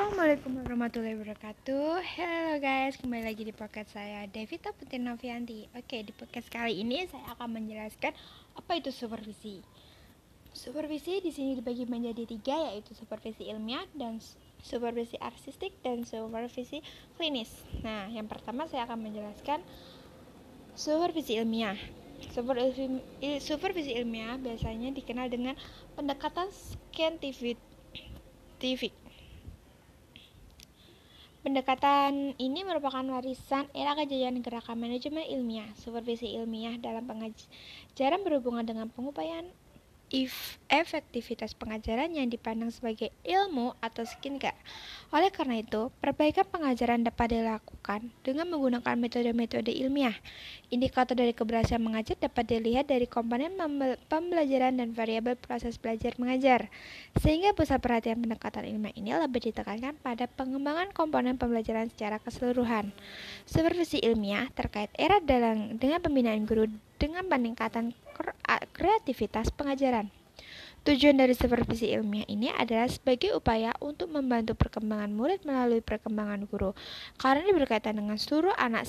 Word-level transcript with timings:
Assalamualaikum 0.00 0.64
warahmatullahi 0.64 1.12
wabarakatuh. 1.12 2.00
Halo 2.00 2.56
guys, 2.56 2.96
kembali 3.04 3.20
lagi 3.20 3.44
di 3.44 3.52
podcast 3.52 3.92
saya 3.92 4.24
Devita 4.32 4.72
Putri 4.72 4.96
Novianti. 4.96 5.68
Oke, 5.76 6.00
di 6.00 6.08
podcast 6.16 6.48
kali 6.48 6.80
ini 6.80 7.04
saya 7.04 7.36
akan 7.36 7.60
menjelaskan 7.60 8.16
apa 8.56 8.80
itu 8.80 8.88
supervisi. 8.96 9.60
Supervisi 10.56 11.20
di 11.20 11.28
sini 11.28 11.52
dibagi 11.52 11.84
menjadi 11.84 12.24
tiga 12.24 12.72
yaitu 12.72 12.96
supervisi 12.96 13.44
ilmiah 13.52 13.84
dan 13.92 14.16
supervisi 14.64 15.20
artistik 15.20 15.76
dan 15.84 16.08
supervisi 16.08 16.80
klinis. 17.20 17.52
Nah, 17.84 18.08
yang 18.08 18.24
pertama 18.24 18.64
saya 18.72 18.88
akan 18.88 19.04
menjelaskan 19.04 19.60
supervisi 20.80 21.36
ilmiah. 21.36 21.76
Supervisi 23.44 23.92
ilmiah 24.00 24.40
biasanya 24.40 24.96
dikenal 24.96 25.28
dengan 25.28 25.60
pendekatan 25.92 26.48
scientific 26.88 27.60
Pendekatan 31.40 32.36
ini 32.36 32.60
merupakan 32.68 33.00
warisan 33.00 33.64
era 33.72 33.96
kejayaan 33.96 34.44
gerakan 34.44 34.76
manajemen 34.76 35.24
ilmiah. 35.24 35.72
Supervisi 35.72 36.36
ilmiah 36.36 36.76
dalam 36.76 37.08
pengajaran 37.08 38.20
berhubungan 38.20 38.68
dengan 38.68 38.92
pengupayaan 38.92 39.48
if 40.10 40.58
efektivitas 40.70 41.54
pengajaran 41.54 42.14
yang 42.14 42.30
dipandang 42.30 42.70
sebagai 42.70 43.10
ilmu 43.26 43.74
atau 43.82 44.06
skincare. 44.06 44.58
Oleh 45.10 45.30
karena 45.34 45.58
itu, 45.58 45.90
perbaikan 45.98 46.46
pengajaran 46.46 47.02
dapat 47.02 47.34
dilakukan 47.34 48.14
dengan 48.22 48.46
menggunakan 48.46 48.94
metode-metode 48.94 49.74
ilmiah. 49.74 50.14
Indikator 50.70 51.18
dari 51.18 51.34
keberhasilan 51.34 51.82
mengajar 51.82 52.14
dapat 52.18 52.46
dilihat 52.46 52.86
dari 52.86 53.10
komponen 53.10 53.58
pembelajaran 54.06 54.78
dan 54.78 54.94
variabel 54.94 55.34
proses 55.34 55.74
belajar 55.74 56.14
mengajar. 56.22 56.70
Sehingga 57.18 57.50
pusat 57.54 57.82
perhatian 57.82 58.22
pendekatan 58.22 58.70
ilmiah 58.70 58.94
ini 58.94 59.10
lebih 59.14 59.50
ditekankan 59.50 59.98
pada 59.98 60.30
pengembangan 60.30 60.94
komponen 60.94 61.34
pembelajaran 61.34 61.90
secara 61.90 62.22
keseluruhan. 62.22 62.94
Supervisi 63.46 63.98
ilmiah 63.98 64.46
terkait 64.54 64.94
era 64.94 65.18
dalam 65.18 65.74
dengan 65.82 65.98
pembinaan 65.98 66.46
guru 66.46 66.70
dengan 67.02 67.26
peningkatan 67.26 67.96
kreativitas 68.72 69.52
pengajaran. 69.52 70.08
Tujuan 70.80 71.20
dari 71.20 71.36
supervisi 71.36 71.92
ilmiah 71.92 72.24
ini 72.24 72.48
adalah 72.48 72.88
sebagai 72.88 73.36
upaya 73.36 73.76
untuk 73.84 74.08
membantu 74.08 74.56
perkembangan 74.56 75.12
murid 75.12 75.44
melalui 75.44 75.84
perkembangan 75.84 76.48
guru, 76.48 76.72
karena 77.20 77.44
ini 77.44 77.52
berkaitan 77.52 78.00
dengan 78.00 78.16
seluruh 78.16 78.56
anak 78.56 78.88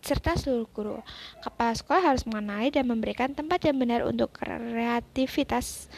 serta 0.00 0.40
seluruh 0.40 0.64
guru. 0.72 0.96
Kepala 1.44 1.76
sekolah 1.76 2.00
harus 2.00 2.24
mengenali 2.24 2.72
dan 2.72 2.88
memberikan 2.88 3.36
tempat 3.36 3.60
yang 3.68 3.76
benar 3.76 4.08
untuk 4.08 4.32
kreativitas 4.32 5.92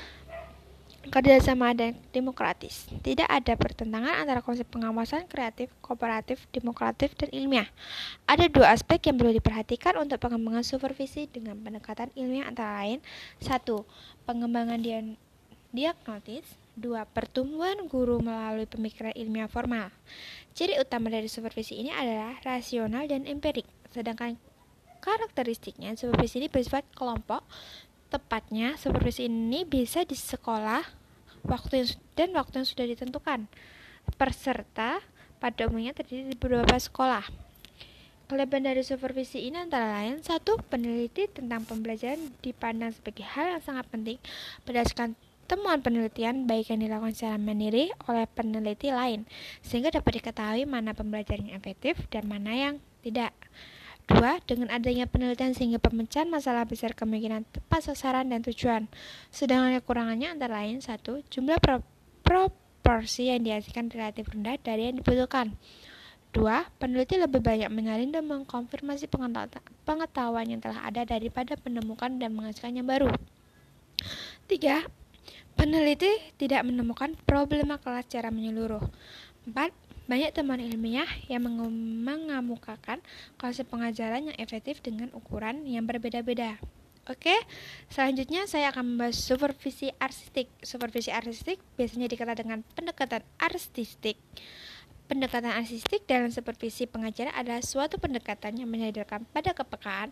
kerjasama 1.11 1.75
dan 1.75 1.99
demokratis. 2.15 2.87
Tidak 3.03 3.27
ada 3.27 3.59
pertentangan 3.59 4.23
antara 4.23 4.39
konsep 4.39 4.69
pengawasan 4.71 5.27
kreatif, 5.27 5.73
kooperatif, 5.83 6.47
demokratif, 6.55 7.17
dan 7.19 7.33
ilmiah. 7.35 7.67
Ada 8.31 8.47
dua 8.47 8.71
aspek 8.71 9.11
yang 9.11 9.19
perlu 9.19 9.35
diperhatikan 9.35 9.99
untuk 9.99 10.23
pengembangan 10.23 10.63
supervisi 10.63 11.27
dengan 11.27 11.59
pendekatan 11.59 12.15
ilmiah 12.15 12.47
antara 12.47 12.79
lain. 12.85 13.03
Satu, 13.43 13.83
pengembangan 14.29 14.79
dian 14.79 15.19
diagnotis. 15.73 16.47
Dua, 16.73 17.05
pertumbuhan 17.05 17.85
guru 17.85 18.23
melalui 18.25 18.65
pemikiran 18.65 19.13
ilmiah 19.13 19.51
formal. 19.51 19.93
Ciri 20.57 20.81
utama 20.81 21.13
dari 21.13 21.29
supervisi 21.29 21.77
ini 21.77 21.93
adalah 21.93 22.41
rasional 22.41 23.05
dan 23.05 23.29
empirik, 23.29 23.69
sedangkan 23.93 24.41
karakteristiknya 25.03 25.99
supervisi 25.99 26.39
ini 26.41 26.49
bersifat 26.49 26.87
kelompok 26.95 27.43
Tepatnya, 28.13 28.77
supervisi 28.77 29.25
ini 29.25 29.65
bisa 29.65 30.05
di 30.05 30.13
sekolah 30.13 30.85
waktu 31.49 31.81
yang, 31.81 31.89
dan 32.13 32.29
waktu 32.37 32.61
yang 32.61 32.69
sudah 32.69 32.85
ditentukan. 32.85 33.49
Peserta 34.21 35.01
pada 35.41 35.65
umumnya 35.65 35.97
terdiri 35.97 36.29
di 36.29 36.37
beberapa 36.37 36.77
sekolah. 36.77 37.25
Kelebihan 38.29 38.69
dari 38.69 38.85
supervisi 38.85 39.49
ini 39.49 39.65
antara 39.65 39.97
lain 39.97 40.21
satu 40.21 40.61
peneliti 40.69 41.25
tentang 41.33 41.65
pembelajaran 41.65 42.37
dipandang 42.45 42.93
sebagai 42.93 43.25
hal 43.25 43.57
yang 43.57 43.63
sangat 43.65 43.89
penting 43.89 44.17
berdasarkan 44.69 45.17
temuan 45.51 45.85
penelitian 45.85 46.49
baik 46.49 46.73
yang 46.73 46.81
dilakukan 46.81 47.13
secara 47.13 47.37
mandiri 47.37 47.93
oleh 48.09 48.25
peneliti 48.33 48.89
lain 48.89 49.29
sehingga 49.61 49.93
dapat 49.93 50.21
diketahui 50.21 50.65
mana 50.65 50.97
pembelajaran 50.97 51.49
yang 51.49 51.61
efektif 51.61 51.97
dan 52.09 52.25
mana 52.25 52.53
yang 52.53 52.75
tidak. 53.05 53.37
Dua, 54.13 54.39
dengan 54.45 54.69
adanya 54.69 55.09
penelitian 55.09 55.57
sehingga 55.57 55.81
pemecahan 55.81 56.29
masalah 56.29 56.69
besar 56.69 56.93
kemungkinan 56.93 57.49
tepat 57.49 57.89
sasaran 57.89 58.29
dan 58.29 58.45
tujuan. 58.45 58.87
Sedangkan 59.33 59.73
kekurangannya 59.81 60.37
antara 60.37 60.61
lain 60.61 60.85
satu, 60.85 61.25
jumlah 61.33 61.57
pro 61.59 61.81
proporsi 62.23 63.31
yang 63.31 63.47
dihasilkan 63.47 63.95
relatif 63.95 64.27
rendah 64.31 64.59
dari 64.59 64.91
yang 64.91 64.99
dibutuhkan. 64.99 65.55
Dua, 66.33 66.65
peneliti 66.81 67.21
lebih 67.21 67.45
banyak 67.45 67.69
menyalin 67.69 68.11
dan 68.11 68.25
mengkonfirmasi 68.25 69.07
pengetahuan 69.85 70.47
yang 70.49 70.65
telah 70.65 70.89
ada 70.89 71.05
daripada 71.05 71.55
menemukan 71.61 72.17
dan 72.17 72.33
menghasilkan 72.33 72.73
yang 72.73 72.89
baru. 72.89 73.13
Tiga, 74.49 74.83
peneliti 75.55 76.09
tidak 76.41 76.65
menemukan 76.65 77.15
problema 77.29 77.77
kelas 77.79 78.09
secara 78.09 78.33
menyeluruh. 78.33 78.83
Empat, 79.45 79.71
banyak 80.13 80.29
teman 80.37 80.61
ilmiah 80.61 81.09
yang 81.25 81.49
mengemukakan 82.05 83.01
konsep 83.41 83.65
pengajaran 83.73 84.29
yang 84.29 84.37
efektif 84.37 84.85
dengan 84.85 85.09
ukuran 85.17 85.65
yang 85.65 85.89
berbeda-beda. 85.89 86.61
Oke, 87.09 87.33
selanjutnya 87.89 88.45
saya 88.45 88.69
akan 88.77 88.93
membahas 88.93 89.17
supervisi 89.17 89.89
artistik. 89.97 90.53
Supervisi 90.61 91.09
artistik 91.09 91.65
biasanya 91.81 92.13
dikenal 92.13 92.37
dengan 92.37 92.61
pendekatan 92.77 93.25
artistik. 93.41 94.21
Pendekatan 95.13 95.53
artistik 95.53 96.09
dalam 96.09 96.33
supervisi 96.33 96.89
pengajaran 96.89 97.37
adalah 97.37 97.61
suatu 97.61 98.01
pendekatan 98.01 98.57
yang 98.57 98.65
menyadarkan 98.73 99.29
pada 99.29 99.53
kepekaan, 99.53 100.09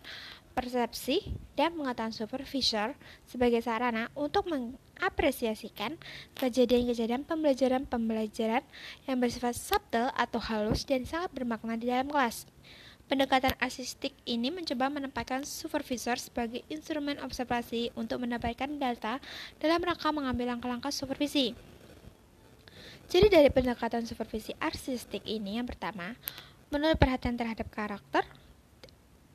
persepsi, 0.53 1.25
dan 1.57 1.73
pengetahuan 1.73 2.13
supervisor 2.13 2.93
sebagai 3.25 3.65
sarana 3.65 4.13
untuk 4.13 4.45
mengapresiasikan 4.45 5.97
kejadian-kejadian 6.37 7.25
pembelajaran-pembelajaran 7.25 8.61
yang 9.09 9.17
bersifat 9.17 9.57
subtle 9.57 10.13
atau 10.13 10.37
halus 10.37 10.85
dan 10.85 11.01
sangat 11.01 11.33
bermakna 11.33 11.81
di 11.81 11.89
dalam 11.89 12.05
kelas. 12.05 12.45
Pendekatan 13.09 13.57
artistik 13.57 14.13
ini 14.29 14.53
mencoba 14.53 14.93
menempatkan 14.93 15.49
supervisor 15.49 16.21
sebagai 16.21 16.61
instrumen 16.69 17.17
observasi 17.25 17.89
untuk 17.97 18.21
mendapatkan 18.21 18.69
data 18.77 19.17
dalam 19.57 19.81
rangka 19.81 20.13
mengambil 20.13 20.53
langkah-langkah 20.53 20.93
supervisi. 20.93 21.70
Jadi 23.11 23.27
dari 23.27 23.51
pendekatan 23.51 24.07
supervisi 24.07 24.55
artistik 24.55 25.27
ini 25.27 25.59
yang 25.59 25.67
pertama, 25.67 26.15
menurut 26.71 26.95
perhatian 26.95 27.35
terhadap 27.35 27.67
karakter, 27.67 28.23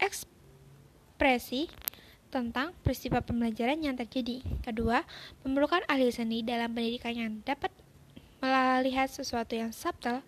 ekspresi, 0.01 1.69
tentang 2.33 2.73
peristiwa 2.81 3.21
pembelajaran 3.21 3.77
yang 3.85 3.93
terjadi. 3.93 4.41
Kedua, 4.65 5.05
memerlukan 5.45 5.85
ahli 5.93 6.09
seni 6.09 6.41
dalam 6.41 6.73
pendidikan 6.73 7.13
yang 7.13 7.33
dapat 7.45 7.69
melihat 8.41 9.13
sesuatu 9.13 9.53
yang 9.53 9.77
subtle, 9.77 10.25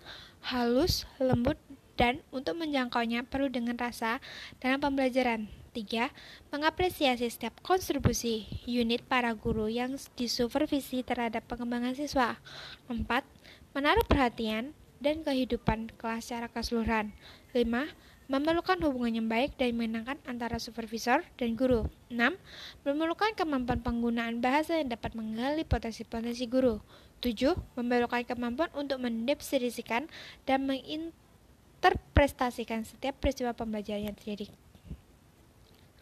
halus, 0.53 1.09
lembut, 1.16 1.56
dan 1.97 2.22
untuk 2.30 2.56
menjangkaunya 2.56 3.26
perlu 3.26 3.50
dengan 3.50 3.80
rasa 3.80 4.22
dalam 4.62 4.78
pembelajaran. 4.78 5.58
Tiga, 5.69 6.09
mengapresiasi 6.49 7.29
setiap 7.29 7.61
kontribusi 7.61 8.49
unit 8.65 9.05
para 9.05 9.37
guru 9.37 9.69
yang 9.69 10.01
disupervisi 10.17 11.05
terhadap 11.05 11.45
pengembangan 11.45 11.93
siswa. 11.93 12.41
Empat, 12.89 13.29
menaruh 13.77 14.09
perhatian 14.09 14.73
dan 14.99 15.23
kehidupan 15.23 15.93
kelas 16.01 16.27
secara 16.27 16.49
keseluruhan. 16.49 17.12
Lima, 17.55 17.87
memerlukan 18.28 18.77
hubungan 18.84 19.25
yang 19.25 19.28
baik 19.28 19.57
dan 19.57 19.73
menyenangkan 19.73 20.21
antara 20.28 20.61
supervisor 20.61 21.25
dan 21.41 21.57
guru. 21.57 21.89
6. 22.12 22.37
Memerlukan 22.84 23.33
kemampuan 23.33 23.81
penggunaan 23.81 24.45
bahasa 24.45 24.77
yang 24.77 24.93
dapat 24.93 25.17
menggali 25.17 25.65
potensi-potensi 25.65 26.45
guru. 26.45 26.84
7. 27.25 27.57
Memerlukan 27.81 28.28
kemampuan 28.28 28.69
untuk 28.77 29.01
mendeskripsikan 29.01 30.13
dan 30.45 30.69
menginterpretasikan 30.69 32.84
setiap 32.84 33.16
peristiwa 33.16 33.57
pembelajaran 33.57 34.13
yang 34.13 34.19
terjadi. 34.19 34.53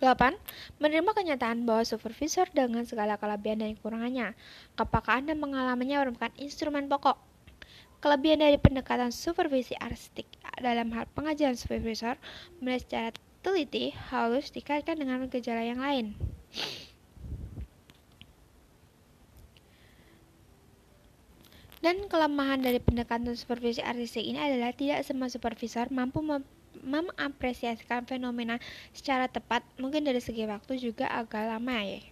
8. 0.00 0.36
Menerima 0.76 1.10
kenyataan 1.16 1.64
bahwa 1.64 1.80
supervisor 1.84 2.44
dengan 2.52 2.84
segala 2.84 3.16
kelebihan 3.16 3.64
dan 3.64 3.70
kekurangannya, 3.80 4.36
kepakaan 4.76 5.28
dan 5.28 5.40
pengalamannya 5.40 5.96
merupakan 6.04 6.32
instrumen 6.36 6.86
pokok. 6.86 7.16
Kelebihan 8.04 8.44
dari 8.44 8.60
pendekatan 8.60 9.08
supervisi 9.08 9.72
artistik 9.80 10.28
dalam 10.60 10.92
hal 10.92 11.08
pengajaran 11.16 11.56
supervisor 11.56 12.20
mulai 12.60 12.76
secara 12.76 13.08
teliti 13.40 13.96
halus 14.12 14.52
dikaitkan 14.52 15.00
dengan 15.00 15.24
gejala 15.32 15.64
yang 15.64 15.80
lain. 15.80 16.12
Dan 21.86 22.10
kelemahan 22.10 22.66
dari 22.66 22.82
pendekatan 22.82 23.30
supervisi 23.38 23.78
artistik 23.78 24.26
ini 24.26 24.42
adalah 24.42 24.74
tidak 24.74 25.06
semua 25.06 25.30
supervisor 25.30 25.86
mampu 25.94 26.18
mengapresiasikan 26.82 28.02
fenomena 28.10 28.58
secara 28.90 29.30
tepat, 29.30 29.62
mungkin 29.78 30.02
dari 30.02 30.18
segi 30.18 30.50
waktu 30.50 30.82
juga 30.82 31.06
agak 31.06 31.46
lama 31.46 31.78
ya. 31.86 32.02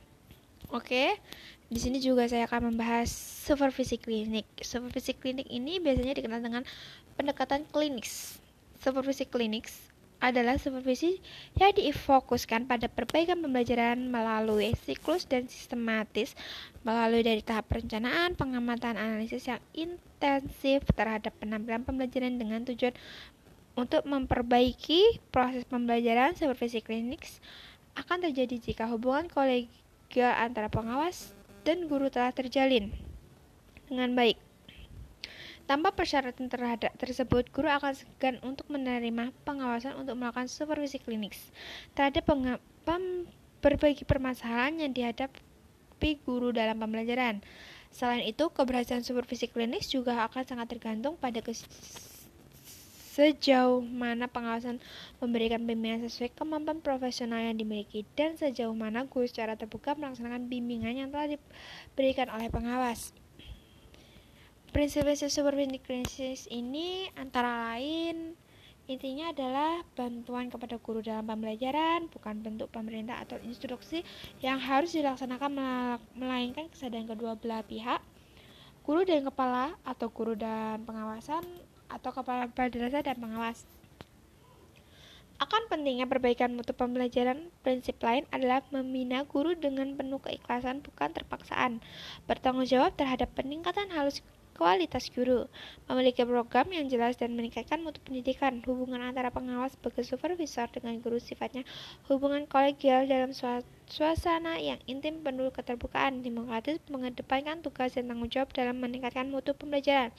Oke, 0.70 1.18
Di 1.66 1.82
sini 1.82 1.98
juga 1.98 2.22
saya 2.30 2.46
akan 2.46 2.70
membahas 2.70 3.10
supervisi 3.50 3.98
klinik. 3.98 4.46
Supervisi 4.62 5.10
klinik 5.10 5.50
ini 5.50 5.82
biasanya 5.82 6.22
dikenal 6.22 6.38
dengan 6.38 6.62
pendekatan 7.18 7.66
klinis. 7.66 8.38
Supervisi 8.78 9.26
klinik 9.26 9.66
adalah 10.24 10.56
supervisi 10.56 11.20
yang 11.60 11.76
difokuskan 11.76 12.64
pada 12.64 12.88
perbaikan 12.88 13.44
pembelajaran 13.44 14.08
melalui 14.08 14.72
siklus 14.88 15.28
dan 15.28 15.44
sistematis, 15.44 16.32
melalui 16.80 17.20
dari 17.20 17.44
tahap 17.44 17.68
perencanaan, 17.68 18.32
pengamatan, 18.32 18.96
analisis 18.96 19.44
yang 19.44 19.60
intensif 19.76 20.80
terhadap 20.96 21.36
penampilan 21.36 21.84
pembelajaran 21.84 22.40
dengan 22.40 22.64
tujuan 22.64 22.96
untuk 23.76 24.08
memperbaiki 24.08 25.20
proses 25.28 25.68
pembelajaran 25.68 26.32
supervisi 26.32 26.80
klinik 26.80 27.20
akan 28.00 28.24
terjadi 28.24 28.72
jika 28.72 28.88
hubungan 28.88 29.28
kolegial 29.28 30.32
antara 30.40 30.72
pengawas 30.72 31.36
dan 31.68 31.84
guru 31.84 32.08
telah 32.08 32.32
terjalin 32.32 32.88
dengan 33.92 34.16
baik. 34.16 34.53
Tanpa 35.64 35.96
persyaratan 35.96 36.52
terhadap 36.52 36.92
tersebut, 37.00 37.48
guru 37.48 37.72
akan 37.72 37.96
segan 37.96 38.36
untuk 38.44 38.68
menerima 38.68 39.32
pengawasan 39.48 39.96
untuk 39.96 40.12
melakukan 40.12 40.44
supervisi 40.44 41.00
klinis 41.00 41.40
terhadap 41.96 42.28
berbagai 43.64 44.04
permasalahan 44.04 44.84
yang 44.84 44.92
dihadapi 44.92 46.20
guru 46.28 46.52
dalam 46.52 46.76
pembelajaran. 46.76 47.40
Selain 47.88 48.28
itu, 48.28 48.44
keberhasilan 48.52 49.00
supervisi 49.00 49.48
klinis 49.48 49.88
juga 49.88 50.20
akan 50.28 50.44
sangat 50.44 50.76
tergantung 50.76 51.16
pada 51.16 51.40
sejauh 53.14 53.80
mana 53.80 54.26
pengawasan 54.26 54.82
memberikan 55.22 55.62
bimbingan 55.62 56.02
sesuai 56.04 56.34
kemampuan 56.34 56.82
profesional 56.82 57.38
yang 57.40 57.54
dimiliki 57.54 58.02
dan 58.18 58.34
sejauh 58.34 58.74
mana 58.74 59.06
guru 59.06 59.24
secara 59.24 59.54
terbuka 59.54 59.94
melaksanakan 59.94 60.50
bimbingan 60.50 60.92
yang 60.92 61.08
telah 61.14 61.38
diberikan 61.38 62.28
oleh 62.34 62.50
pengawas. 62.50 63.14
Prinsip-prinsip 64.74 65.46
krisis 65.86 66.50
ini 66.50 67.06
antara 67.14 67.78
lain 67.78 68.34
intinya 68.90 69.30
adalah 69.30 69.86
bantuan 69.94 70.50
kepada 70.50 70.82
guru 70.82 70.98
dalam 70.98 71.22
pembelajaran, 71.30 72.10
bukan 72.10 72.42
bentuk 72.42 72.74
pemerintah 72.74 73.22
atau 73.22 73.38
instruksi 73.46 74.02
yang 74.42 74.58
harus 74.58 74.90
dilaksanakan 74.90 75.54
melainkan 76.18 76.66
kesadaran 76.74 77.06
kedua 77.06 77.38
belah 77.38 77.62
pihak. 77.62 78.02
Guru 78.82 79.06
dan 79.06 79.22
kepala 79.22 79.78
atau 79.86 80.10
guru 80.10 80.34
dan 80.34 80.82
pengawasan 80.82 81.46
atau 81.86 82.10
kepala 82.10 82.50
madrasah 82.50 83.06
dan 83.06 83.14
pengawas. 83.14 83.62
Akan 85.38 85.70
pentingnya 85.70 86.10
perbaikan 86.10 86.50
mutu 86.50 86.74
pembelajaran, 86.74 87.46
prinsip 87.62 88.02
lain 88.02 88.26
adalah 88.34 88.66
membina 88.74 89.22
guru 89.22 89.54
dengan 89.54 89.94
penuh 89.94 90.18
keikhlasan 90.18 90.82
bukan 90.82 91.14
terpaksaan, 91.14 91.78
bertanggung 92.26 92.66
jawab 92.66 92.90
terhadap 92.98 93.30
peningkatan 93.38 93.90
halus 93.94 94.18
kualitas 94.54 95.10
guru, 95.10 95.50
memiliki 95.90 96.22
program 96.22 96.70
yang 96.70 96.86
jelas 96.86 97.18
dan 97.18 97.34
meningkatkan 97.34 97.82
mutu 97.82 97.98
pendidikan. 98.00 98.62
Hubungan 98.62 99.02
antara 99.02 99.34
pengawas 99.34 99.74
sebagai 99.74 100.06
supervisor 100.06 100.70
dengan 100.70 101.02
guru 101.02 101.18
sifatnya 101.18 101.66
hubungan 102.06 102.46
kolegial 102.46 103.10
dalam 103.10 103.34
suasana 103.90 104.62
yang 104.62 104.78
intim 104.86 105.20
penuh 105.20 105.50
keterbukaan, 105.50 106.22
demokratis, 106.22 106.78
mengedepankan 106.86 107.60
tugas 107.60 107.98
dan 107.98 108.06
tanggung 108.06 108.30
jawab 108.30 108.54
dalam 108.54 108.78
meningkatkan 108.78 109.28
mutu 109.28 109.52
pembelajaran. 109.52 110.14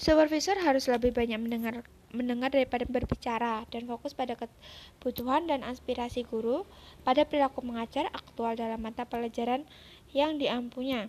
Supervisor 0.00 0.56
harus 0.64 0.88
lebih 0.88 1.12
banyak 1.12 1.36
mendengar 1.36 1.84
mendengar 2.10 2.50
daripada 2.50 2.82
berbicara 2.90 3.62
dan 3.70 3.86
fokus 3.86 4.18
pada 4.18 4.34
kebutuhan 4.34 5.46
dan 5.46 5.62
aspirasi 5.62 6.26
guru 6.26 6.66
pada 7.06 7.22
perilaku 7.22 7.62
mengajar 7.62 8.10
aktual 8.10 8.58
dalam 8.58 8.82
mata 8.82 9.06
pelajaran 9.06 9.62
yang 10.10 10.40
diampunya. 10.40 11.06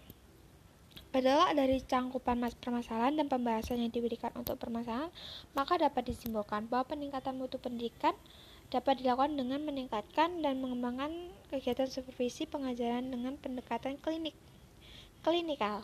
Adalah 1.12 1.52
dari 1.52 1.84
cangkupan 1.84 2.40
mas 2.40 2.56
permasalahan 2.56 3.19
dan 3.19 3.28
pembahasan 3.28 3.84
yang 3.84 3.92
diberikan 3.92 4.31
untuk 4.31 4.56
permasalahan, 4.56 5.12
maka 5.52 5.75
dapat 5.75 6.08
disimpulkan 6.08 6.72
bahwa 6.72 6.88
peningkatan 6.88 7.36
mutu 7.36 7.60
pendidikan 7.60 8.16
dapat 8.72 9.04
dilakukan 9.04 9.36
dengan 9.36 9.60
meningkatkan 9.68 10.40
dan 10.40 10.63
mengembangkan 10.63 11.12
kegiatan 11.52 11.92
supervisi 11.92 12.48
pengajaran 12.48 13.12
dengan 13.12 13.36
pendekatan 13.36 14.00
klinik 14.00 14.31
klinikal. 15.19 15.84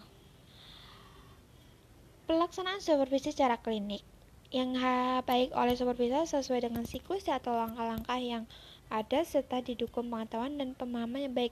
Pelaksanaan 2.32 2.80
supervisi 2.80 3.36
secara 3.36 3.60
klinik 3.60 4.08
yang 4.56 4.80
baik 5.28 5.52
oleh 5.52 5.76
supervisor 5.76 6.24
sesuai 6.24 6.72
dengan 6.72 6.88
siklus 6.88 7.28
atau 7.28 7.52
langkah-langkah 7.52 8.16
yang 8.16 8.48
ada 8.88 9.28
serta 9.28 9.60
didukung 9.60 10.08
pengetahuan 10.08 10.56
dan 10.56 10.72
pemahaman 10.72 11.28
yang 11.28 11.36
baik 11.36 11.52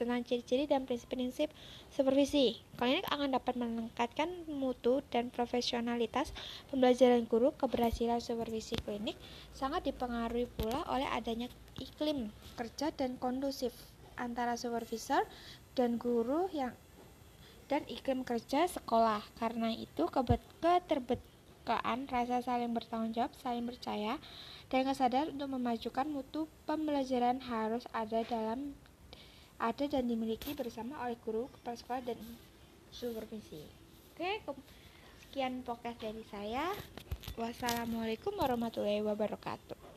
tentang 0.00 0.24
ciri-ciri 0.24 0.64
dan 0.64 0.88
prinsip-prinsip 0.88 1.52
supervisi. 1.92 2.56
Klinik 2.80 3.04
akan 3.12 3.36
dapat 3.36 3.60
meningkatkan 3.60 4.32
mutu 4.48 5.04
dan 5.12 5.28
profesionalitas 5.28 6.32
pembelajaran 6.72 7.28
guru. 7.28 7.52
Keberhasilan 7.52 8.24
supervisi 8.24 8.80
klinik 8.80 9.20
sangat 9.52 9.84
dipengaruhi 9.84 10.48
pula 10.56 10.80
oleh 10.88 11.06
adanya 11.12 11.52
iklim 11.76 12.32
kerja 12.56 12.88
dan 12.96 13.20
kondusif 13.20 13.76
antara 14.16 14.56
supervisor 14.56 15.28
dan 15.76 16.00
guru 16.00 16.48
yang 16.56 16.72
dan 17.70 17.86
iklim 17.86 18.26
kerja 18.26 18.66
sekolah. 18.66 19.22
Karena 19.38 19.70
itu, 19.70 20.10
keterbukaan, 20.10 22.10
rasa 22.10 22.42
saling 22.42 22.74
bertanggung 22.74 23.14
jawab, 23.14 23.30
saling 23.38 23.62
percaya, 23.62 24.18
dan 24.74 24.90
kesadaran 24.90 25.38
untuk 25.38 25.54
memajukan 25.54 26.10
mutu 26.10 26.50
pembelajaran 26.66 27.38
harus 27.38 27.86
ada 27.94 28.26
dalam 28.26 28.74
ada 29.60 29.84
dan 29.84 30.08
dimiliki 30.08 30.56
bersama 30.56 30.96
oleh 31.04 31.20
guru, 31.20 31.52
kepala 31.60 31.76
sekolah, 31.76 32.02
dan 32.08 32.18
supervisi. 32.88 33.60
Oke, 34.16 34.40
sekian 35.28 35.60
podcast 35.60 36.00
dari 36.00 36.24
saya. 36.32 36.72
Wassalamualaikum 37.36 38.32
warahmatullahi 38.40 39.04
wabarakatuh. 39.04 39.89